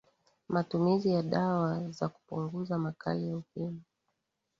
matumizi 0.49 1.09
ya 1.09 1.21
dawa 1.23 1.89
za 1.91 2.09
kupunguza 2.09 2.77
makali 2.77 3.27
ya 3.29 3.37
ukimwi 3.37 3.81